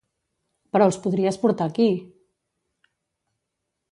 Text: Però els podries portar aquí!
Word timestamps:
Però 0.75 0.87
els 0.91 0.97
podries 1.03 1.37
portar 1.43 1.67
aquí! 1.71 1.87